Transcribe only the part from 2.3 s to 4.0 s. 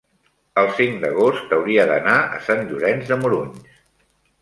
a Sant Llorenç de Morunys.